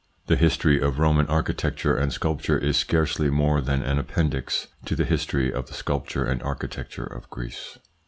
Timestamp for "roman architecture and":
0.97-2.11